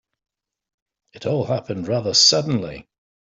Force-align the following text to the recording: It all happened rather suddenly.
It 1.13 1.27
all 1.27 1.45
happened 1.45 1.87
rather 1.87 2.15
suddenly. 2.15 2.89